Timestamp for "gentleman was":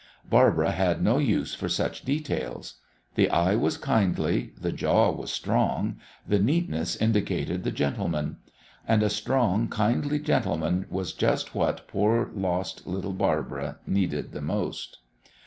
10.17-11.13